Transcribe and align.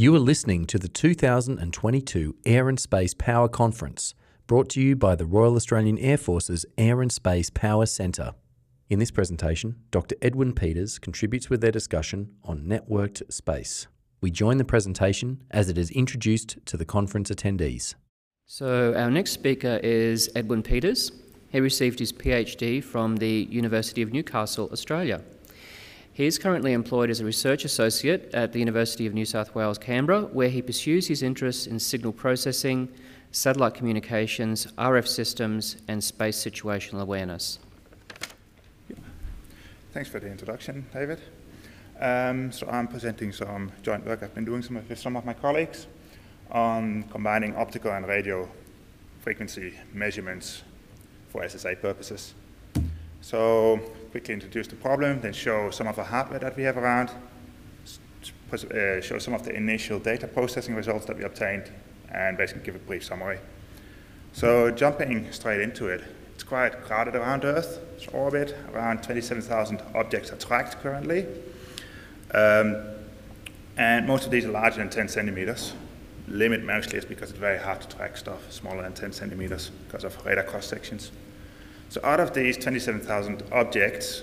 You 0.00 0.16
are 0.16 0.18
listening 0.18 0.64
to 0.68 0.78
the 0.78 0.88
2022 0.88 2.34
Air 2.46 2.70
and 2.70 2.80
Space 2.80 3.12
Power 3.12 3.48
Conference, 3.48 4.14
brought 4.46 4.70
to 4.70 4.80
you 4.80 4.96
by 4.96 5.14
the 5.14 5.26
Royal 5.26 5.56
Australian 5.56 5.98
Air 5.98 6.16
Force's 6.16 6.64
Air 6.78 7.02
and 7.02 7.12
Space 7.12 7.50
Power 7.50 7.84
Centre. 7.84 8.32
In 8.88 8.98
this 8.98 9.10
presentation, 9.10 9.76
Dr. 9.90 10.16
Edwin 10.22 10.54
Peters 10.54 10.98
contributes 10.98 11.50
with 11.50 11.60
their 11.60 11.70
discussion 11.70 12.30
on 12.42 12.64
networked 12.64 13.30
space. 13.30 13.88
We 14.22 14.30
join 14.30 14.56
the 14.56 14.64
presentation 14.64 15.42
as 15.50 15.68
it 15.68 15.76
is 15.76 15.90
introduced 15.90 16.56
to 16.64 16.78
the 16.78 16.86
conference 16.86 17.30
attendees. 17.30 17.94
So, 18.46 18.94
our 18.96 19.10
next 19.10 19.32
speaker 19.32 19.80
is 19.82 20.30
Edwin 20.34 20.62
Peters. 20.62 21.12
He 21.50 21.60
received 21.60 21.98
his 21.98 22.10
PhD 22.10 22.82
from 22.82 23.16
the 23.16 23.46
University 23.50 24.00
of 24.00 24.14
Newcastle, 24.14 24.70
Australia. 24.72 25.20
He 26.12 26.26
is 26.26 26.38
currently 26.38 26.72
employed 26.72 27.08
as 27.08 27.20
a 27.20 27.24
research 27.24 27.64
associate 27.64 28.34
at 28.34 28.52
the 28.52 28.58
University 28.58 29.06
of 29.06 29.14
New 29.14 29.24
South 29.24 29.54
Wales, 29.54 29.78
Canberra, 29.78 30.22
where 30.22 30.48
he 30.48 30.60
pursues 30.60 31.06
his 31.06 31.22
interests 31.22 31.66
in 31.66 31.78
signal 31.78 32.12
processing, 32.12 32.88
satellite 33.30 33.74
communications, 33.74 34.66
RF 34.76 35.06
systems, 35.06 35.76
and 35.86 36.02
space 36.02 36.36
situational 36.36 37.00
awareness. 37.00 37.60
Thanks 39.92 40.08
for 40.08 40.20
the 40.20 40.28
introduction, 40.28 40.86
David. 40.92 41.20
Um, 42.00 42.50
so 42.50 42.66
I'm 42.68 42.88
presenting 42.88 43.32
some 43.32 43.70
joint 43.82 44.06
work 44.06 44.22
I've 44.22 44.34
been 44.34 44.44
doing 44.44 44.62
some, 44.62 44.76
with 44.88 44.98
some 44.98 45.16
of 45.16 45.24
my 45.24 45.34
colleagues 45.34 45.86
on 46.50 47.04
combining 47.04 47.54
optical 47.56 47.92
and 47.92 48.06
radio 48.06 48.48
frequency 49.20 49.74
measurements 49.92 50.62
for 51.28 51.42
SSA 51.42 51.80
purposes. 51.80 52.34
So 53.20 53.80
quickly 54.10 54.34
introduce 54.34 54.66
the 54.66 54.76
problem, 54.76 55.20
then 55.20 55.32
show 55.32 55.70
some 55.70 55.86
of 55.86 55.96
the 55.96 56.04
hardware 56.04 56.38
that 56.38 56.56
we 56.56 56.64
have 56.64 56.76
around, 56.76 57.10
uh, 58.52 59.00
show 59.00 59.18
some 59.18 59.34
of 59.34 59.44
the 59.44 59.54
initial 59.54 59.98
data 59.98 60.26
processing 60.26 60.74
results 60.74 61.06
that 61.06 61.16
we 61.16 61.24
obtained, 61.24 61.70
and 62.12 62.36
basically 62.36 62.62
give 62.62 62.74
a 62.74 62.78
brief 62.78 63.04
summary. 63.04 63.38
So 64.32 64.70
jumping 64.70 65.30
straight 65.32 65.60
into 65.60 65.88
it, 65.88 66.02
it's 66.34 66.42
quite 66.42 66.82
crowded 66.82 67.14
around 67.14 67.44
Earth. 67.44 67.80
It's 67.96 68.08
orbit, 68.08 68.56
around 68.72 69.02
27,000 69.02 69.82
objects 69.94 70.32
are 70.32 70.36
tracked 70.36 70.80
currently. 70.80 71.26
Um, 72.32 72.76
and 73.76 74.06
most 74.06 74.24
of 74.24 74.30
these 74.30 74.44
are 74.44 74.50
larger 74.50 74.78
than 74.78 74.90
10 74.90 75.08
centimeters. 75.08 75.74
Limit 76.28 76.62
mostly 76.62 76.98
is 76.98 77.04
because 77.04 77.30
it's 77.30 77.38
very 77.38 77.58
hard 77.58 77.80
to 77.80 77.88
track 77.96 78.16
stuff 78.16 78.50
smaller 78.52 78.82
than 78.82 78.92
10 78.92 79.12
centimeters 79.12 79.70
because 79.86 80.04
of 80.04 80.24
radar 80.24 80.44
cross 80.44 80.66
sections. 80.66 81.10
So 81.90 82.00
out 82.04 82.20
of 82.20 82.32
these 82.32 82.56
27,000 82.56 83.42
objects, 83.50 84.22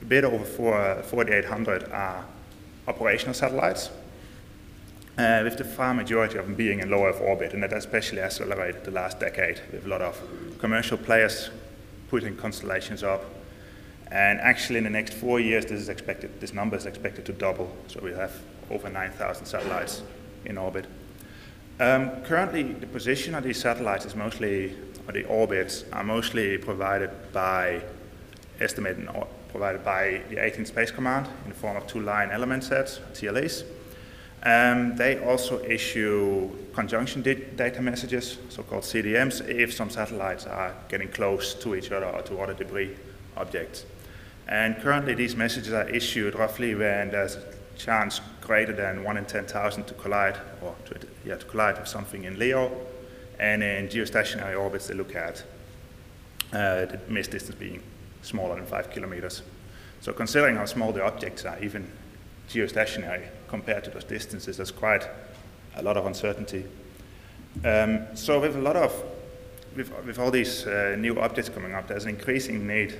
a 0.00 0.04
bit 0.04 0.22
over 0.22 0.44
4,800 0.44 1.90
are 1.90 2.24
operational 2.86 3.34
satellites, 3.34 3.90
uh, 5.18 5.40
with 5.42 5.58
the 5.58 5.64
far 5.64 5.92
majority 5.92 6.38
of 6.38 6.46
them 6.46 6.54
being 6.54 6.78
in 6.78 6.88
low 6.88 7.04
Earth 7.04 7.20
orbit, 7.20 7.52
and 7.52 7.64
that 7.64 7.72
especially 7.72 8.20
accelerated 8.20 8.84
the 8.84 8.92
last 8.92 9.18
decade 9.18 9.60
with 9.72 9.84
a 9.84 9.88
lot 9.88 10.00
of 10.00 10.22
commercial 10.60 10.96
players 10.96 11.50
putting 12.08 12.36
constellations 12.36 13.02
up. 13.02 13.24
And 14.12 14.40
actually, 14.40 14.78
in 14.78 14.84
the 14.84 14.90
next 14.90 15.12
four 15.14 15.40
years, 15.40 15.64
this 15.64 15.80
is 15.80 15.88
expected. 15.88 16.40
This 16.40 16.54
number 16.54 16.76
is 16.76 16.86
expected 16.86 17.26
to 17.26 17.32
double. 17.32 17.76
So 17.88 17.98
we 18.00 18.12
have 18.12 18.32
over 18.70 18.88
9,000 18.88 19.46
satellites 19.46 20.02
in 20.44 20.56
orbit. 20.56 20.86
Um, 21.80 22.10
currently, 22.24 22.62
the 22.62 22.86
position 22.86 23.34
of 23.34 23.42
these 23.42 23.58
satellites 23.58 24.04
is 24.04 24.14
mostly, 24.14 24.76
or 25.08 25.14
the 25.14 25.24
orbits 25.24 25.84
are 25.94 26.04
mostly 26.04 26.58
provided 26.58 27.10
by 27.32 27.80
estimated 28.60 29.08
provided 29.48 29.82
by 29.82 30.20
the 30.28 30.36
18th 30.36 30.66
Space 30.66 30.90
Command 30.90 31.26
in 31.44 31.48
the 31.48 31.56
form 31.56 31.78
of 31.78 31.86
two 31.86 32.00
line 32.00 32.30
element 32.30 32.64
sets, 32.64 33.00
TLEs. 33.14 33.64
Um, 34.42 34.94
they 34.94 35.24
also 35.24 35.64
issue 35.64 36.50
conjunction 36.74 37.22
data 37.22 37.80
messages, 37.80 38.36
so-called 38.50 38.84
CDMs, 38.84 39.46
if 39.48 39.72
some 39.72 39.88
satellites 39.88 40.46
are 40.46 40.74
getting 40.88 41.08
close 41.08 41.54
to 41.54 41.74
each 41.74 41.92
other 41.92 42.06
or 42.06 42.20
to 42.22 42.38
other 42.40 42.52
debris 42.54 42.94
objects. 43.38 43.86
And 44.46 44.76
currently 44.82 45.14
these 45.14 45.34
messages 45.34 45.72
are 45.72 45.88
issued 45.88 46.34
roughly 46.34 46.74
when 46.74 47.10
there's 47.10 47.38
chance 47.84 48.20
greater 48.40 48.72
than 48.72 49.04
1 49.04 49.16
in 49.16 49.24
10,000 49.24 49.84
to 49.84 49.94
collide, 49.94 50.38
or 50.62 50.74
to, 50.86 50.94
yeah, 51.24 51.36
to 51.36 51.46
collide 51.46 51.78
with 51.78 51.88
something 51.88 52.24
in 52.24 52.38
LEO, 52.38 52.70
and 53.38 53.62
in 53.62 53.88
geostationary 53.88 54.58
orbits 54.58 54.86
they 54.88 54.94
look 54.94 55.14
at 55.14 55.42
uh, 56.52 56.84
the 56.86 57.00
miss 57.08 57.28
distance 57.28 57.56
being 57.56 57.82
smaller 58.22 58.56
than 58.56 58.66
5 58.66 58.90
kilometers. 58.90 59.42
So 60.00 60.12
considering 60.12 60.56
how 60.56 60.66
small 60.66 60.92
the 60.92 61.04
objects 61.04 61.44
are, 61.44 61.58
even 61.62 61.90
geostationary 62.48 63.28
compared 63.48 63.84
to 63.84 63.90
those 63.90 64.04
distances, 64.04 64.56
there's 64.56 64.70
quite 64.70 65.06
a 65.76 65.82
lot 65.82 65.96
of 65.96 66.06
uncertainty. 66.06 66.64
Um, 67.64 68.06
so 68.14 68.40
with 68.40 68.56
a 68.56 68.60
lot 68.60 68.76
of, 68.76 68.92
with, 69.76 69.92
with 70.04 70.18
all 70.18 70.30
these 70.30 70.66
uh, 70.66 70.96
new 70.98 71.18
objects 71.20 71.50
coming 71.50 71.74
up, 71.74 71.88
there's 71.88 72.04
an 72.04 72.10
increasing 72.10 72.66
need 72.66 72.98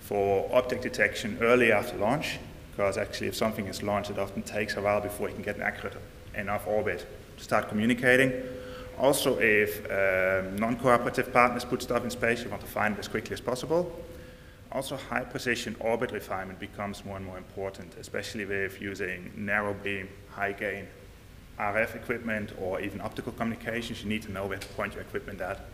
for 0.00 0.48
object 0.52 0.82
detection 0.82 1.38
early 1.40 1.70
after 1.70 1.96
launch, 1.96 2.38
because 2.78 2.96
actually 2.96 3.26
if 3.26 3.34
something 3.34 3.66
is 3.66 3.82
launched, 3.82 4.08
it 4.08 4.20
often 4.20 4.40
takes 4.40 4.76
a 4.76 4.80
while 4.80 5.00
before 5.00 5.28
you 5.28 5.34
can 5.34 5.42
get 5.42 5.56
an 5.56 5.62
accurate 5.62 5.96
enough 6.36 6.64
orbit 6.68 7.04
to 7.36 7.42
start 7.42 7.68
communicating. 7.68 8.32
Also, 8.96 9.36
if 9.40 9.84
um, 9.90 10.54
non-cooperative 10.54 11.32
partners 11.32 11.64
put 11.64 11.82
stuff 11.82 12.04
in 12.04 12.10
space, 12.10 12.44
you 12.44 12.48
want 12.48 12.62
to 12.62 12.68
find 12.68 12.94
it 12.94 13.00
as 13.00 13.08
quickly 13.08 13.32
as 13.32 13.40
possible. 13.40 14.00
Also, 14.70 14.96
high 14.96 15.24
precision 15.24 15.74
orbit 15.80 16.12
refinement 16.12 16.60
becomes 16.60 17.04
more 17.04 17.16
and 17.16 17.26
more 17.26 17.36
important, 17.36 17.96
especially 17.98 18.44
with 18.44 18.80
using 18.80 19.32
narrow 19.34 19.74
beam, 19.74 20.08
high 20.30 20.52
gain 20.52 20.86
RF 21.58 21.96
equipment 21.96 22.52
or 22.60 22.80
even 22.80 23.00
optical 23.00 23.32
communications. 23.32 24.04
You 24.04 24.08
need 24.08 24.22
to 24.22 24.30
know 24.30 24.46
where 24.46 24.58
to 24.58 24.68
point 24.74 24.94
your 24.94 25.02
equipment 25.02 25.40
at. 25.40 25.64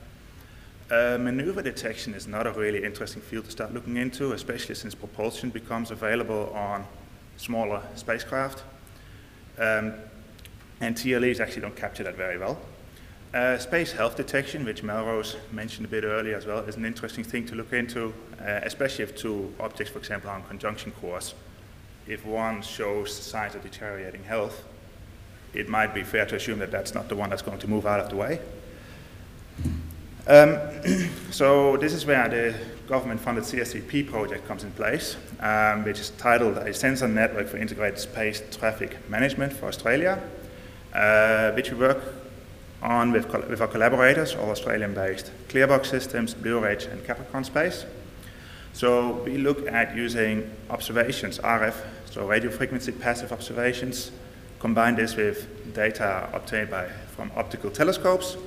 Uh, 0.91 1.17
maneuver 1.19 1.63
detection 1.63 2.13
is 2.13 2.27
not 2.27 2.47
a 2.47 2.53
really 2.53 2.85
interesting 2.85 3.23
field 3.23 3.47
to 3.47 3.51
start 3.51 3.73
looking 3.73 3.97
into, 3.97 4.33
especially 4.33 4.75
since 4.75 4.95
propulsion 4.95 5.49
becomes 5.49 5.91
available 5.91 6.53
on 6.55 6.87
smaller 7.39 7.83
spacecraft. 7.95 8.63
Um, 9.59 9.95
and 10.81 10.95
TLEs 10.95 11.41
actually 11.41 11.63
don't 11.63 11.77
capture 11.77 12.05
that 12.05 12.17
very 12.17 12.37
well. 12.37 12.59
Uh, 13.33 13.57
space 13.59 13.93
health 13.93 14.17
detection, 14.17 14.65
which 14.65 14.83
Melrose 14.83 15.37
mentioned 15.51 15.87
a 15.87 15.89
bit 15.89 16.05
earlier 16.05 16.37
as 16.37 16.45
well, 16.45 16.59
is 16.61 16.77
an 16.77 16.85
interesting 16.85 17.25
thing 17.25 17.47
to 17.47 17.55
look 17.55 17.73
into, 17.73 18.13
uh, 18.41 18.61
especially 18.63 19.05
if 19.05 19.17
two 19.17 19.53
objects, 19.59 19.91
for 19.91 19.99
example, 19.99 20.29
are 20.29 20.37
on 20.37 20.43
conjunction 20.45 20.93
course. 20.93 21.35
If 22.07 22.27
one 22.27 22.61
shows 22.61 23.13
signs 23.13 23.55
of 23.55 23.63
deteriorating 23.63 24.25
health, 24.25 24.63
it 25.55 25.69
might 25.69 25.95
be 25.95 26.03
fair 26.03 26.27
to 26.27 26.37
assume 26.37 26.59
that 26.59 26.71
that's 26.71 26.95
not 26.95 27.09
the 27.09 27.17
one 27.17 27.31
that's 27.31 27.43
going 27.43 27.59
to 27.59 27.69
move 27.69 27.87
out 27.87 28.01
of 28.01 28.11
the 28.11 28.17
way. 28.17 28.41
Um, 30.27 30.59
so 31.31 31.77
this 31.77 31.93
is 31.93 32.07
where 32.07 32.27
the 32.29 32.55
government-funded 32.89 33.45
CSVP 33.45 34.09
project 34.09 34.49
comes 34.49 34.65
in 34.65 34.71
place, 34.73 35.17
um, 35.41 35.85
which 35.85 36.01
is 36.01 36.11
titled 36.17 36.57
A 36.57 36.73
Sensor 36.73 37.09
Network 37.09 37.47
for 37.47 37.59
Integrated 37.59 37.99
Space 37.99 38.43
Traffic 38.51 38.97
Management 39.11 39.53
for 39.53 39.67
Australia, 39.67 40.23
uh, 40.95 41.53
which 41.53 41.71
we 41.71 41.77
work 41.77 42.03
on 42.81 43.13
with, 43.13 43.31
with 43.51 43.61
our 43.61 43.67
collaborators, 43.67 44.35
all 44.35 44.51
Australian-based 44.51 45.31
Clearbox 45.49 45.87
Systems, 45.87 46.33
Blue 46.33 46.59
Ridge, 46.59 46.85
and 46.85 47.05
Capricorn 47.05 47.45
Space. 47.45 47.85
So 48.73 49.23
we 49.25 49.37
look 49.37 49.67
at 49.67 49.95
using 49.95 50.51
observations, 50.71 51.39
RF, 51.39 51.75
so 52.11 52.27
radio 52.27 52.51
frequency 52.51 52.93
passive 52.93 53.31
observations, 53.31 54.11
combine 54.59 54.97
this 54.97 55.17
with 55.17 55.75
data 55.75 56.31
obtained 56.33 56.71
by, 56.71 56.89
from 57.15 57.31
optical 57.37 57.71
telescopes, 57.71 58.39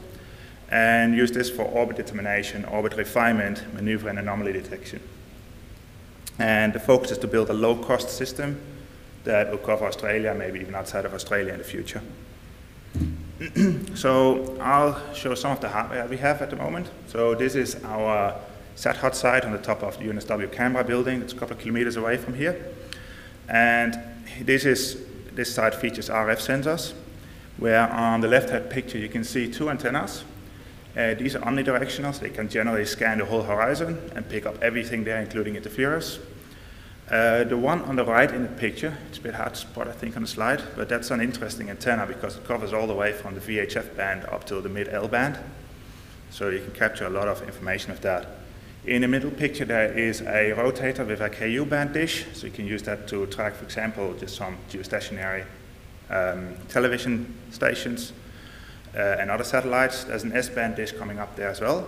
and 0.69 1.15
use 1.15 1.31
this 1.31 1.49
for 1.49 1.63
orbit 1.63 1.95
determination, 1.95 2.65
orbit 2.65 2.95
refinement, 2.95 3.63
maneuver 3.73 4.09
and 4.09 4.19
anomaly 4.19 4.53
detection. 4.53 5.01
And 6.39 6.73
the 6.73 6.79
focus 6.79 7.11
is 7.11 7.17
to 7.19 7.27
build 7.27 7.49
a 7.49 7.53
low-cost 7.53 8.09
system 8.09 8.59
that 9.23 9.49
will 9.49 9.57
cover 9.57 9.85
Australia, 9.85 10.33
maybe 10.33 10.59
even 10.59 10.75
outside 10.75 11.05
of 11.05 11.13
Australia 11.13 11.51
in 11.51 11.59
the 11.59 11.63
future. 11.63 12.01
so 13.95 14.57
I'll 14.59 15.13
show 15.13 15.35
some 15.35 15.51
of 15.51 15.61
the 15.61 15.69
hardware 15.69 16.05
we 16.07 16.17
have 16.17 16.41
at 16.41 16.49
the 16.49 16.55
moment. 16.55 16.89
So 17.07 17.35
this 17.35 17.55
is 17.55 17.83
our 17.83 18.39
SAT 18.75 18.97
hot 18.97 19.15
site 19.15 19.45
on 19.45 19.51
the 19.51 19.57
top 19.57 19.83
of 19.83 19.97
the 19.97 20.05
UNSW 20.05 20.51
Canberra 20.51 20.83
building. 20.83 21.21
It's 21.21 21.33
a 21.33 21.35
couple 21.35 21.55
of 21.55 21.61
kilometers 21.61 21.95
away 21.95 22.17
from 22.17 22.35
here. 22.35 22.73
And 23.49 23.97
this, 24.41 24.65
is, 24.65 25.03
this 25.33 25.53
site 25.53 25.75
features 25.75 26.09
RF 26.09 26.37
sensors, 26.37 26.93
where 27.57 27.89
on 27.89 28.21
the 28.21 28.27
left-hand 28.27 28.69
picture 28.69 28.97
you 28.97 29.09
can 29.09 29.23
see 29.23 29.51
two 29.51 29.69
antennas. 29.69 30.23
Uh, 30.97 31.13
these 31.13 31.35
are 31.35 31.41
omnidirectional, 31.41 32.19
they 32.19 32.29
can 32.29 32.49
generally 32.49 32.83
scan 32.83 33.19
the 33.19 33.25
whole 33.25 33.43
horizon 33.43 33.99
and 34.15 34.27
pick 34.27 34.47
up 34.47 34.57
everything 34.63 35.03
there, 35.03 35.21
including 35.21 35.55
interference. 35.55 36.17
Uh, 37.11 37.43
the 37.43 37.55
one 37.55 37.83
on 37.83 37.95
the 37.95 38.03
right 38.03 38.31
in 38.31 38.41
the 38.41 38.49
picture, 38.49 38.97
it's 39.07 39.19
a 39.19 39.21
bit 39.21 39.35
hard 39.35 39.53
to 39.53 39.59
spot 39.59 39.87
I 39.87 39.91
think 39.91 40.15
on 40.15 40.23
the 40.23 40.27
slide, 40.27 40.63
but 40.75 40.89
that's 40.89 41.11
an 41.11 41.21
interesting 41.21 41.69
antenna 41.69 42.07
because 42.07 42.35
it 42.35 42.45
covers 42.45 42.73
all 42.73 42.87
the 42.87 42.95
way 42.95 43.13
from 43.13 43.35
the 43.35 43.41
VHF 43.41 43.95
band 43.95 44.25
up 44.25 44.45
to 44.45 44.59
the 44.59 44.69
mid-L 44.69 45.07
band. 45.07 45.37
So 46.31 46.49
you 46.49 46.61
can 46.61 46.71
capture 46.71 47.05
a 47.05 47.11
lot 47.11 47.27
of 47.27 47.43
information 47.43 47.91
with 47.91 48.01
that. 48.01 48.27
In 48.87 49.03
the 49.03 49.07
middle 49.07 49.31
picture 49.31 49.65
there 49.65 49.95
is 49.95 50.21
a 50.21 50.53
rotator 50.57 51.05
with 51.05 51.21
a 51.21 51.29
KU 51.29 51.63
band 51.65 51.93
dish, 51.93 52.25
so 52.33 52.47
you 52.47 52.51
can 52.51 52.65
use 52.65 52.81
that 52.83 53.07
to 53.09 53.27
track, 53.27 53.53
for 53.53 53.65
example, 53.65 54.15
just 54.15 54.35
some 54.35 54.57
geostationary 54.71 55.45
um, 56.09 56.55
television 56.69 57.35
stations 57.51 58.13
and 58.95 59.29
other 59.29 59.43
satellites. 59.43 60.03
There's 60.05 60.23
an 60.23 60.33
S-band 60.33 60.75
dish 60.75 60.91
coming 60.91 61.19
up 61.19 61.35
there 61.35 61.49
as 61.49 61.61
well. 61.61 61.87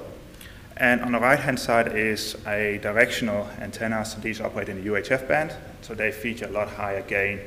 And 0.78 1.02
on 1.02 1.12
the 1.12 1.20
right-hand 1.20 1.60
side 1.60 1.96
is 1.96 2.36
a 2.48 2.80
directional 2.82 3.50
antenna, 3.60 4.06
so 4.06 4.20
these 4.20 4.40
operate 4.40 4.70
in 4.70 4.82
the 4.82 4.90
UHF 4.90 5.28
band, 5.28 5.54
so 5.82 5.94
they 5.94 6.12
feature 6.12 6.46
a 6.46 6.52
lot 6.52 6.70
higher 6.70 7.02
gain, 7.02 7.42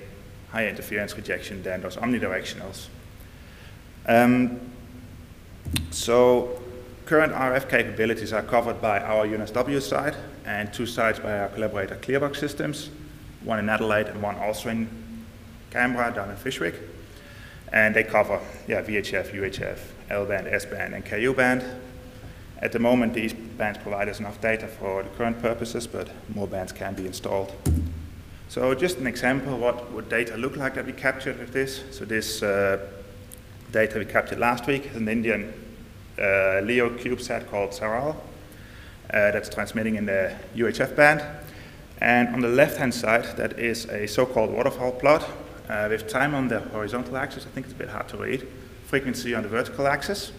higher 0.50 0.68
interference 0.68 1.16
rejection 1.16 1.62
than 1.62 1.80
those 1.80 1.96
omnidirectionals. 1.96 2.88
Um, 4.06 4.60
so 5.90 6.60
current 7.06 7.32
RF 7.32 7.70
capabilities 7.70 8.34
are 8.34 8.42
covered 8.42 8.82
by 8.82 9.00
our 9.00 9.26
UNSW 9.26 9.80
side 9.80 10.16
and 10.44 10.72
two 10.72 10.86
sites 10.86 11.18
by 11.18 11.38
our 11.38 11.48
collaborator 11.48 11.96
Clearbox 11.96 12.36
Systems, 12.36 12.90
one 13.44 13.58
in 13.58 13.68
Adelaide 13.70 14.08
and 14.08 14.20
one 14.22 14.36
also 14.36 14.68
in 14.68 14.88
Canberra 15.70 16.12
down 16.12 16.30
in 16.30 16.36
Fyshwick. 16.36 16.74
And 17.72 17.94
they 17.94 18.04
cover 18.04 18.40
yeah, 18.68 18.82
VHF, 18.82 19.32
UHF, 19.32 19.78
L-band, 20.10 20.46
S-band, 20.48 20.94
and 20.94 21.04
KU-band. 21.04 21.64
At 22.58 22.72
the 22.72 22.78
moment, 22.78 23.14
these 23.14 23.32
bands 23.32 23.78
provide 23.78 24.08
us 24.08 24.20
enough 24.20 24.40
data 24.40 24.68
for 24.68 25.02
the 25.02 25.08
current 25.10 25.40
purposes, 25.40 25.86
but 25.86 26.08
more 26.34 26.46
bands 26.46 26.70
can 26.72 26.94
be 26.94 27.06
installed. 27.06 27.52
So 28.48 28.74
just 28.74 28.98
an 28.98 29.06
example 29.06 29.56
what 29.56 29.90
would 29.92 30.08
data 30.10 30.36
look 30.36 30.56
like 30.56 30.74
that 30.74 30.84
we 30.84 30.92
captured 30.92 31.38
with 31.38 31.52
this. 31.52 31.82
So 31.90 32.04
this 32.04 32.42
uh, 32.42 32.86
data 33.72 33.98
we 33.98 34.04
captured 34.04 34.38
last 34.38 34.66
week 34.66 34.86
is 34.86 34.96
an 34.96 35.08
Indian 35.08 35.52
uh, 36.18 36.60
LEO 36.60 36.90
CubeSat 36.90 37.48
called 37.48 37.70
Saral 37.70 38.14
uh, 38.14 39.30
that's 39.30 39.48
transmitting 39.48 39.96
in 39.96 40.06
the 40.06 40.36
UHF 40.54 40.94
band. 40.94 41.24
And 42.00 42.28
on 42.28 42.40
the 42.40 42.48
left-hand 42.48 42.92
side, 42.94 43.36
that 43.38 43.58
is 43.58 43.86
a 43.86 44.06
so-called 44.06 44.50
waterfall 44.50 44.92
plot 44.92 45.26
uh, 45.68 45.86
with 45.88 46.08
time 46.08 46.34
on 46.34 46.48
the 46.48 46.60
horizontal 46.60 47.16
axis. 47.16 47.46
I 47.46 47.50
think 47.50 47.66
it's 47.66 47.74
a 47.74 47.78
bit 47.78 47.88
hard 47.88 48.08
to 48.08 48.16
read. 48.16 48.46
Frequency 48.86 49.34
on 49.34 49.42
the 49.42 49.48
vertical 49.48 49.86
axis. 49.86 50.32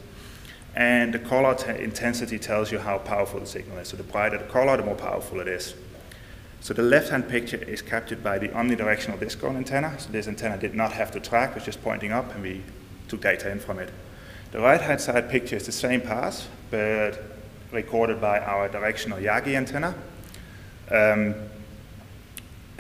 And 0.76 1.14
the 1.14 1.20
color 1.20 1.56
intensity 1.76 2.40
tells 2.40 2.72
you 2.72 2.80
how 2.80 2.98
powerful 2.98 3.40
the 3.40 3.46
signal 3.46 3.78
is. 3.78 3.90
So 3.90 3.98
the 3.98 4.04
brighter 4.04 4.38
the 4.38 4.46
color, 4.46 4.76
the 4.78 4.84
more 4.84 4.96
powerful 4.96 5.40
it 5.40 5.48
is. 5.48 5.76
So 6.62 6.74
the 6.74 6.82
left-hand 6.82 7.28
picture 7.28 7.58
is 7.58 7.82
captured 7.82 8.24
by 8.24 8.40
the 8.40 8.48
omnidirectional 8.48 9.20
discone 9.20 9.58
antenna. 9.58 10.00
So 10.00 10.10
this 10.12 10.28
antenna 10.28 10.58
did 10.58 10.74
not 10.74 10.94
have 10.94 11.12
to 11.12 11.20
track, 11.20 11.52
it 11.52 11.56
was 11.56 11.66
just 11.66 11.84
pointing 11.84 12.12
up, 12.14 12.34
and 12.34 12.42
we 12.42 12.64
took 13.10 13.22
data 13.22 13.52
in 13.52 13.60
from 13.60 13.80
it. 13.80 13.90
The 14.52 14.60
right-hand 14.60 15.02
side 15.02 15.30
picture 15.30 15.58
is 15.58 15.66
the 15.66 15.72
same 15.72 16.00
path, 16.00 16.48
but 16.72 17.22
recorded 17.72 18.22
by 18.22 18.40
our 18.40 18.70
directional 18.70 19.20
Yagi 19.20 19.56
antenna. 19.56 19.94
Um, 20.90 21.36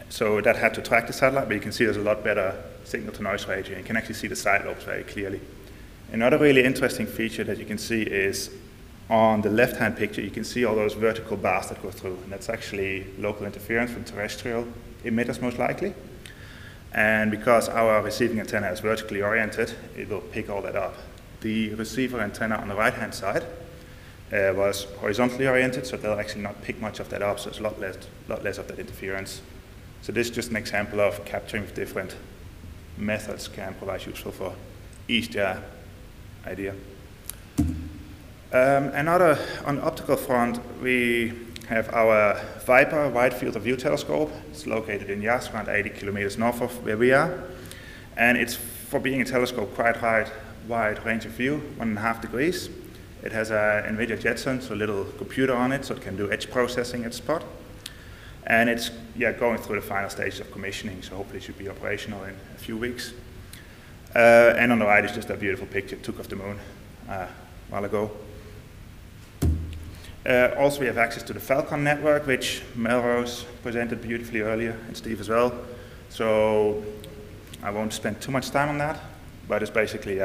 so 0.10 0.42
that 0.42 0.56
had 0.56 0.74
to 0.76 0.82
track 0.82 1.08
the 1.08 1.14
satellite, 1.14 1.48
but 1.48 1.56
you 1.56 1.62
can 1.62 1.72
see 1.72 1.86
there's 1.86 1.98
a 1.98 2.02
lot 2.02 2.24
better 2.24 2.56
signal-to-noise 2.84 3.48
ratio. 3.48 3.78
You 3.78 3.84
can 3.84 3.98
actually 3.98 4.16
see 4.16 4.28
the 4.28 4.36
side 4.36 4.66
lobes 4.66 4.84
very 4.84 5.04
clearly. 5.04 5.42
Another 6.12 6.38
really 6.38 6.64
interesting 6.64 7.08
feature 7.08 7.44
that 7.44 7.58
you 7.58 7.66
can 7.66 7.78
see 7.78 8.04
is 8.04 8.52
on 9.10 9.42
the 9.42 9.50
left-hand 9.50 9.98
picture, 9.98 10.22
you 10.22 10.32
can 10.32 10.44
see 10.44 10.66
all 10.66 10.76
those 10.76 10.94
vertical 10.94 11.38
bars 11.38 11.70
that 11.70 11.82
go 11.82 11.92
through, 11.92 12.18
and 12.24 12.32
that's 12.32 12.50
actually 12.50 13.08
local 13.18 13.46
interference 13.46 13.92
from 13.92 14.04
terrestrial 14.04 14.68
emitters 15.04 15.42
most 15.42 15.58
likely. 15.58 15.94
And 16.94 17.32
because 17.32 17.70
our 17.70 18.02
receiving 18.02 18.40
antenna 18.40 18.72
is 18.72 18.80
vertically 18.80 19.22
oriented, 19.22 19.74
it 19.98 20.10
will 20.10 20.22
pick 20.22 20.50
all 20.50 20.62
that 20.62 20.76
up. 20.76 20.96
The 21.42 21.74
receiver 21.74 22.22
antenna 22.22 22.56
on 22.56 22.70
the 22.70 22.76
right-hand 22.76 23.14
side 23.14 23.44
uh, 24.32 24.54
was 24.56 24.86
horizontally 25.00 25.48
oriented, 25.48 25.86
so 25.86 25.98
they'll 25.98 26.20
actually 26.20 26.44
not 26.44 26.62
pick 26.62 26.80
much 26.80 27.00
of 27.00 27.10
that 27.10 27.22
up, 27.22 27.40
so 27.40 27.50
it's 27.50 27.60
a 27.60 27.64
lot 27.64 27.80
less, 27.80 27.98
lot 28.30 28.44
less 28.44 28.58
of 28.58 28.68
that 28.68 28.80
interference. 28.80 29.42
So 30.04 30.12
this 30.12 30.28
is 30.28 30.36
just 30.36 30.50
an 30.50 30.58
example 30.58 31.00
of 31.00 31.24
capturing 31.24 31.64
with 31.64 31.76
different 31.76 32.18
methods 32.98 33.48
can 33.48 33.74
provide 33.76 34.06
useful 34.06 34.34
for 34.34 34.54
each 35.08 35.38
idea. 36.46 36.76
Um, 37.58 38.90
another, 38.92 39.40
on 39.66 39.78
the 39.78 39.82
optical 39.82 40.18
front, 40.18 40.60
we 40.82 41.32
have 41.70 41.88
our 41.94 42.38
Viper 42.66 43.08
wide 43.08 43.34
field 43.34 43.56
of 43.56 43.64
view 43.64 43.78
telescope. 43.78 44.30
It's 44.52 44.68
located 44.68 45.10
in 45.10 45.22
Yass, 45.22 45.50
around 45.52 45.70
80 45.70 45.92
kilometers 45.92 46.38
north 46.38 46.60
of 46.60 46.84
where 46.84 46.98
we 46.98 47.14
are. 47.14 47.42
And 48.18 48.38
it's, 48.38 48.56
for 48.56 49.00
being 49.00 49.22
a 49.22 49.26
telescope, 49.26 49.74
quite 49.74 50.02
wide, 50.02 50.30
wide 50.68 51.06
range 51.06 51.26
of 51.26 51.32
view, 51.32 51.60
one 51.78 51.88
and 51.88 51.98
a 51.98 52.02
half 52.02 52.22
degrees. 52.22 52.70
It 53.24 53.32
has 53.32 53.52
a 53.52 53.86
NVIDIA 53.88 54.20
Jetson, 54.20 54.60
so 54.60 54.74
a 54.74 54.76
little 54.76 55.06
computer 55.18 55.56
on 55.56 55.72
it, 55.72 55.86
so 55.86 55.96
it 55.96 56.02
can 56.02 56.18
do 56.18 56.30
edge 56.30 56.52
processing 56.52 57.06
at 57.06 57.14
spot. 57.14 57.46
And 58.46 58.70
it's 58.70 58.92
yeah, 59.16 59.32
going 59.32 59.58
through 59.58 59.78
the 59.78 59.88
final 59.88 60.10
stages 60.10 60.40
of 60.40 60.52
commissioning, 60.52 61.02
so 61.02 61.16
hopefully 61.16 61.38
it 61.38 61.44
should 61.44 61.58
be 61.58 61.70
operational 61.70 62.24
in 62.24 62.36
a 62.56 62.60
few 62.60 62.78
weeks. 62.78 63.14
Uh, 64.16 64.54
and 64.58 64.72
on 64.72 64.80
the 64.80 64.86
right 64.86 65.04
is 65.04 65.12
just 65.12 65.30
a 65.30 65.38
beautiful 65.38 65.66
picture 65.68 65.96
took 65.96 66.20
of 66.20 66.28
the 66.30 66.36
moon 66.36 66.60
uh, 67.10 67.14
a 67.14 67.28
while 67.70 67.86
ago. 67.86 68.12
Uh, 70.26 70.56
also, 70.58 70.80
we 70.80 70.86
have 70.86 70.98
access 70.98 71.24
to 71.24 71.34
the 71.34 71.40
Falcon 71.40 71.84
network, 71.84 72.26
which 72.26 72.62
Melrose 72.76 73.46
presented 73.62 74.02
beautifully 74.02 74.42
earlier, 74.42 74.78
and 74.88 74.96
Steve 74.96 75.20
as 75.20 75.28
well. 75.28 75.54
So 76.10 76.84
I 77.62 77.72
won't 77.72 77.92
spend 77.92 78.22
too 78.22 78.32
much 78.32 78.52
time 78.52 78.70
on 78.70 78.78
that, 78.78 79.00
but 79.48 79.62
it's 79.62 79.72
basically 79.72 80.22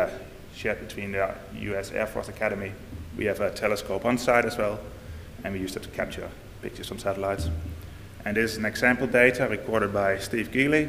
shared 0.55 0.81
between 0.87 1.13
the 1.13 1.35
US 1.53 1.91
Air 1.93 2.07
Force 2.07 2.29
Academy. 2.29 2.73
We 3.17 3.25
have 3.25 3.41
a 3.41 3.51
telescope 3.51 4.05
on 4.05 4.19
site 4.19 4.45
as 4.45 4.57
well, 4.57 4.79
and 5.43 5.55
we 5.55 5.61
use 5.61 5.75
it 5.75 5.83
to 5.83 5.89
capture 5.89 6.29
pictures 6.63 6.89
from 6.89 6.99
satellites. 6.99 7.49
And 8.25 8.37
this 8.37 8.53
is 8.53 8.59
an 8.59 8.65
example 8.65 9.07
data 9.07 9.47
recorded 9.49 9.93
by 9.93 10.19
Steve 10.19 10.51
Gehly, 10.51 10.89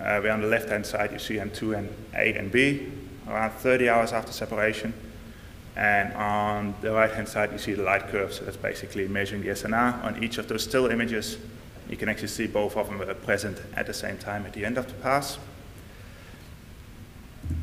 uh, 0.00 0.20
where 0.20 0.32
on 0.32 0.40
the 0.40 0.48
left-hand 0.48 0.86
side 0.86 1.12
you 1.12 1.18
see 1.18 1.34
M2 1.34 1.78
and 1.78 1.94
A 2.14 2.34
and 2.34 2.50
B, 2.50 2.90
around 3.28 3.52
30 3.52 3.88
hours 3.88 4.12
after 4.12 4.32
separation. 4.32 4.92
And 5.76 6.12
on 6.14 6.74
the 6.80 6.92
right-hand 6.92 7.28
side 7.28 7.52
you 7.52 7.58
see 7.58 7.74
the 7.74 7.82
light 7.82 8.08
curve, 8.08 8.32
so 8.32 8.44
that's 8.44 8.56
basically 8.56 9.08
measuring 9.08 9.42
the 9.42 9.48
SNR. 9.48 10.04
On 10.04 10.22
each 10.22 10.38
of 10.38 10.48
those 10.48 10.64
still 10.64 10.86
images, 10.86 11.38
you 11.88 11.96
can 11.96 12.08
actually 12.08 12.28
see 12.28 12.46
both 12.46 12.76
of 12.76 12.88
them 12.88 13.00
are 13.00 13.14
present 13.14 13.60
at 13.74 13.86
the 13.86 13.94
same 13.94 14.18
time 14.18 14.46
at 14.46 14.52
the 14.52 14.64
end 14.64 14.78
of 14.78 14.86
the 14.86 14.94
pass. 14.94 15.38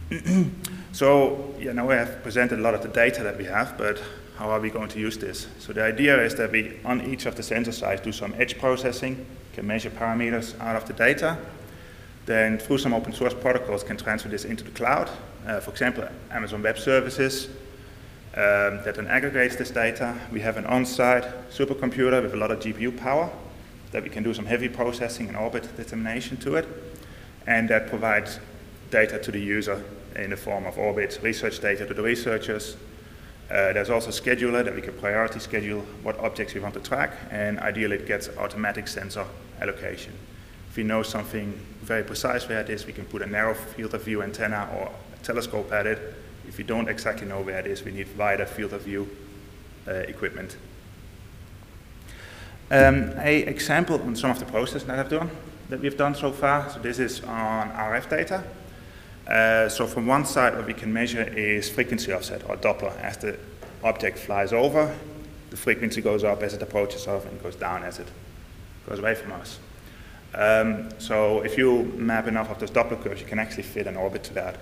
so, 0.91 1.53
you 1.59 1.73
know, 1.73 1.85
we 1.85 1.93
have 1.93 2.23
presented 2.23 2.59
a 2.59 2.61
lot 2.61 2.73
of 2.73 2.81
the 2.81 2.89
data 2.89 3.23
that 3.23 3.37
we 3.37 3.45
have, 3.45 3.77
but 3.77 4.01
how 4.39 4.49
are 4.49 4.61
we 4.61 4.69
going 4.69 4.87
to 4.87 4.99
use 4.99 5.17
this? 5.17 5.47
So 5.59 5.73
the 5.73 5.83
idea 5.83 6.17
is 6.23 6.33
that 6.35 6.49
we, 6.49 6.79
on 6.85 7.01
each 7.01 7.25
of 7.25 7.35
the 7.35 7.43
sensor 7.43 7.73
sites, 7.73 8.01
do 8.01 8.13
some 8.13 8.33
edge 8.37 8.57
processing, 8.57 9.25
can 9.51 9.67
measure 9.67 9.89
parameters 9.89 10.57
out 10.61 10.77
of 10.77 10.85
the 10.87 10.93
data, 10.93 11.37
then 12.25 12.57
through 12.57 12.77
some 12.77 12.93
open 12.93 13.11
source 13.11 13.33
protocols 13.33 13.83
can 13.83 13.97
transfer 13.97 14.29
this 14.29 14.45
into 14.45 14.63
the 14.63 14.71
cloud. 14.71 15.09
Uh, 15.45 15.59
for 15.59 15.71
example, 15.71 16.07
Amazon 16.31 16.63
Web 16.63 16.79
Services 16.79 17.47
um, 18.35 18.79
that 18.85 18.95
then 18.95 19.07
aggregates 19.07 19.57
this 19.57 19.71
data. 19.71 20.17
We 20.31 20.39
have 20.39 20.55
an 20.55 20.65
on-site 20.67 21.49
supercomputer 21.51 22.23
with 22.23 22.33
a 22.33 22.37
lot 22.37 22.51
of 22.51 22.59
GPU 22.59 22.97
power 22.97 23.29
that 23.91 24.03
we 24.03 24.09
can 24.09 24.23
do 24.23 24.33
some 24.33 24.45
heavy 24.45 24.69
processing 24.69 25.27
and 25.27 25.35
orbit 25.35 25.67
determination 25.75 26.37
to 26.37 26.55
it. 26.55 26.65
And 27.45 27.67
that 27.67 27.89
provides 27.89 28.39
data 28.89 29.19
to 29.19 29.31
the 29.31 29.41
user 29.41 29.83
in 30.15 30.29
the 30.29 30.37
form 30.37 30.65
of 30.65 30.77
orbit 30.77 31.19
research 31.21 31.59
data 31.59 31.85
to 31.85 31.93
the 31.93 32.03
researchers. 32.03 32.77
Uh, 33.49 33.73
there's 33.73 33.89
also 33.89 34.09
a 34.09 34.11
scheduler 34.11 34.63
that 34.63 34.75
we 34.75 34.81
can 34.81 34.93
priority 34.93 35.39
schedule 35.39 35.81
what 36.03 36.17
objects 36.19 36.53
we 36.53 36.59
want 36.59 36.73
to 36.75 36.79
track, 36.79 37.13
and 37.31 37.59
ideally 37.59 37.95
it 37.95 38.05
gets 38.05 38.29
automatic 38.37 38.87
sensor 38.87 39.25
allocation. 39.59 40.13
If 40.69 40.77
we 40.77 40.83
know 40.83 41.01
something 41.01 41.59
very 41.81 42.03
precise 42.03 42.47
where 42.47 42.59
it 42.59 42.69
is, 42.69 42.85
we 42.85 42.93
can 42.93 43.05
put 43.05 43.23
a 43.23 43.25
narrow 43.25 43.55
field 43.55 43.95
of 43.95 44.03
view 44.03 44.21
antenna 44.21 44.69
or 44.75 44.91
a 45.13 45.23
telescope 45.23 45.71
at 45.71 45.87
it. 45.87 46.13
If 46.47 46.59
we 46.59 46.63
don't 46.63 46.87
exactly 46.87 47.27
know 47.27 47.41
where 47.41 47.57
it 47.57 47.65
is, 47.65 47.83
we 47.83 47.91
need 47.91 48.07
wider 48.15 48.45
field 48.45 48.73
of 48.73 48.83
view 48.83 49.09
uh, 49.87 49.93
equipment. 49.93 50.55
Um, 52.69 53.13
a 53.17 53.41
example 53.47 53.99
on 54.03 54.15
some 54.15 54.29
of 54.29 54.37
the 54.37 54.45
process 54.45 54.83
that 54.83 54.99
I've 54.99 55.09
done, 55.09 55.31
that 55.69 55.79
we've 55.79 55.97
done 55.97 56.13
so 56.13 56.31
far. 56.31 56.69
So 56.69 56.79
this 56.79 56.99
is 56.99 57.23
on 57.23 57.71
RF 57.71 58.09
data. 58.09 58.43
Uh, 59.29 59.69
so 59.69 59.85
from 59.85 60.07
one 60.07 60.25
side, 60.25 60.55
what 60.55 60.65
we 60.65 60.73
can 60.73 60.91
measure 60.91 61.21
is 61.21 61.69
frequency 61.69 62.11
offset, 62.11 62.49
or 62.49 62.57
Doppler. 62.57 62.95
As 62.99 63.17
the 63.17 63.37
object 63.83 64.17
flies 64.17 64.51
over, 64.51 64.95
the 65.51 65.57
frequency 65.57 66.01
goes 66.01 66.23
up 66.23 66.41
as 66.41 66.53
it 66.53 66.61
approaches 66.61 67.07
us 67.07 67.25
and 67.25 67.41
goes 67.43 67.55
down 67.55 67.83
as 67.83 67.99
it 67.99 68.07
goes 68.87 68.99
away 68.99 69.13
from 69.13 69.33
us. 69.33 69.59
Um, 70.33 70.89
so 70.99 71.41
if 71.41 71.57
you 71.57 71.83
map 71.95 72.27
enough 72.27 72.49
of 72.49 72.59
those 72.59 72.71
Doppler 72.71 73.01
curves, 73.01 73.21
you 73.21 73.27
can 73.27 73.39
actually 73.39 73.63
fit 73.63 73.87
an 73.87 73.95
orbit 73.95 74.23
to 74.23 74.33
that. 74.33 74.55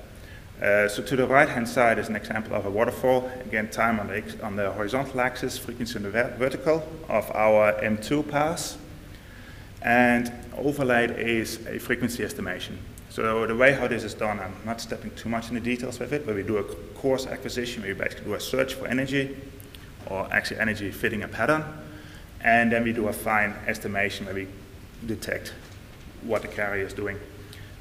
Uh, 0.62 0.88
so 0.88 1.03
to 1.03 1.15
the 1.15 1.27
right-hand 1.27 1.67
side 1.67 2.00
is 2.00 2.09
an 2.09 2.15
example 2.15 2.55
of 2.55 2.65
a 2.65 2.69
waterfall. 2.69 3.29
Again, 3.45 3.69
time 3.69 4.00
on 4.00 4.07
the, 4.07 4.43
on 4.43 4.55
the 4.55 4.71
horizontal 4.71 5.21
axis, 5.21 5.57
frequency 5.57 5.97
on 5.97 6.03
the 6.03 6.09
vertical 6.09 6.83
of 7.07 7.29
our 7.36 7.74
M2 7.74 8.29
pass. 8.29 8.77
And 9.81 10.31
overlaid 10.57 11.12
is 11.12 11.65
a 11.67 11.77
frequency 11.77 12.24
estimation. 12.24 12.79
So 13.17 13.47
the 13.47 13.55
way 13.55 13.74
how 13.74 13.88
this 13.88 14.03
is 14.03 14.13
done, 14.13 14.39
I'm 14.39 14.53
not 14.63 14.79
stepping 14.79 15.09
too 15.15 15.27
much 15.27 15.50
in 15.50 15.55
the 15.55 15.59
details 15.59 15.97
with 15.97 16.13
it, 16.13 16.24
but 16.24 16.36
we 16.36 16.43
do 16.43 16.57
a 16.57 16.63
coarse 16.93 17.25
acquisition, 17.25 17.81
where 17.81 17.91
we 17.91 18.00
basically 18.00 18.25
do 18.25 18.36
a 18.36 18.39
search 18.39 18.75
for 18.75 18.86
energy, 18.86 19.36
or 20.05 20.31
actually 20.31 20.59
energy 20.59 20.91
fitting 20.91 21.24
a 21.24 21.27
pattern, 21.27 21.63
and 22.41 22.71
then 22.71 22.83
we 22.83 22.93
do 22.93 23.07
a 23.07 23.12
fine 23.12 23.55
estimation 23.65 24.27
where 24.27 24.36
we 24.36 24.47
detect 25.07 25.55
what 26.21 26.43
the 26.43 26.47
carrier 26.47 26.86
is 26.86 26.93
doing. 26.93 27.17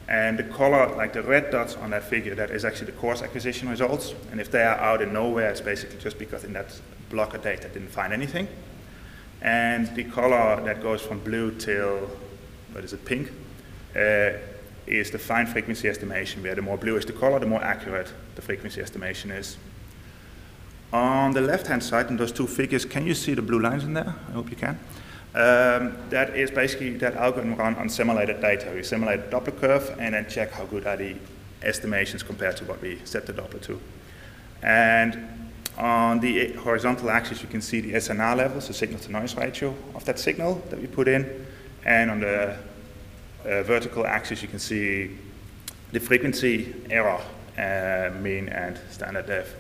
And 0.08 0.38
the 0.38 0.44
color, 0.44 0.96
like 0.96 1.12
the 1.12 1.22
red 1.22 1.50
dots 1.50 1.76
on 1.76 1.90
that 1.90 2.04
figure, 2.04 2.34
that 2.34 2.50
is 2.50 2.64
actually 2.64 2.86
the 2.86 2.98
coarse 2.98 3.20
acquisition 3.20 3.68
results. 3.68 4.14
And 4.30 4.40
if 4.40 4.50
they 4.50 4.62
are 4.62 4.78
out 4.78 5.02
in 5.02 5.12
nowhere, 5.12 5.50
it's 5.50 5.60
basically 5.60 5.98
just 5.98 6.18
because 6.18 6.44
in 6.44 6.54
that 6.54 6.80
block 7.10 7.34
of 7.34 7.42
data 7.42 7.68
they 7.68 7.74
didn't 7.74 7.92
find 7.92 8.14
anything. 8.14 8.48
And 9.42 9.94
the 9.94 10.04
color 10.04 10.62
that 10.64 10.80
goes 10.80 11.02
from 11.02 11.18
blue 11.18 11.50
till, 11.50 12.08
what 12.72 12.84
is 12.84 12.94
it, 12.94 13.04
pink, 13.04 13.30
uh, 13.94 14.38
is 14.86 15.10
the 15.10 15.18
fine 15.18 15.46
frequency 15.46 15.88
estimation, 15.88 16.42
where 16.42 16.54
the 16.54 16.62
more 16.62 16.76
bluish 16.76 17.04
the 17.04 17.12
color, 17.12 17.38
the 17.38 17.46
more 17.46 17.62
accurate 17.62 18.12
the 18.34 18.42
frequency 18.42 18.80
estimation 18.80 19.30
is. 19.30 19.56
On 20.92 21.32
the 21.32 21.40
left-hand 21.40 21.82
side 21.82 22.08
in 22.08 22.16
those 22.16 22.32
two 22.32 22.46
figures, 22.46 22.84
can 22.84 23.06
you 23.06 23.14
see 23.14 23.34
the 23.34 23.42
blue 23.42 23.60
lines 23.60 23.84
in 23.84 23.94
there? 23.94 24.14
I 24.28 24.32
hope 24.32 24.50
you 24.50 24.56
can. 24.56 24.78
Um, 25.34 25.98
that 26.08 26.34
is 26.34 26.50
basically 26.50 26.96
that 26.98 27.14
algorithm 27.14 27.56
run 27.56 27.74
on 27.76 27.88
simulated 27.88 28.40
data. 28.40 28.72
We 28.74 28.82
simulate 28.82 29.20
a 29.20 29.22
Doppler 29.24 29.58
curve 29.60 29.94
and 29.98 30.14
then 30.14 30.26
check 30.30 30.52
how 30.52 30.64
good 30.64 30.86
are 30.86 30.96
the 30.96 31.16
estimations 31.62 32.22
compared 32.22 32.56
to 32.58 32.64
what 32.64 32.80
we 32.80 33.00
set 33.04 33.26
the 33.26 33.34
Doppler 33.34 33.60
to. 33.62 33.80
And 34.62 35.50
on 35.76 36.20
the 36.20 36.54
horizontal 36.54 37.10
axis, 37.10 37.42
you 37.42 37.48
can 37.48 37.60
see 37.60 37.80
the 37.80 37.92
SNR 37.94 38.36
levels, 38.36 38.68
the 38.68 38.74
signal 38.74 38.98
to 39.00 39.12
noise 39.12 39.34
ratio 39.34 39.74
of 39.94 40.04
that 40.06 40.18
signal 40.18 40.62
that 40.70 40.80
we 40.80 40.86
put 40.86 41.06
in. 41.06 41.46
And 41.84 42.10
on 42.10 42.20
the 42.20 42.56
vertical 43.62 44.06
axis, 44.06 44.42
you 44.42 44.48
can 44.48 44.58
see 44.58 45.16
the 45.92 46.00
frequency 46.00 46.74
error, 46.90 47.20
uh, 47.58 48.10
mean 48.20 48.48
and 48.48 48.78
standard 48.90 49.26
def. 49.26 49.54